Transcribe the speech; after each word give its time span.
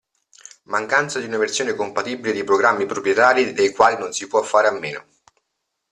Mancanza 0.63 1.19
di 1.19 1.27
una 1.27 1.37
versione 1.37 1.75
compatibile 1.75 2.33
di 2.33 2.43
programmi 2.43 2.87
proprietari 2.87 3.53
dei 3.53 3.69
quali 3.71 3.99
non 3.99 4.11
si 4.13 4.25
può 4.25 4.41
fare 4.41 4.67
a 4.67 4.71
meno. 4.71 5.05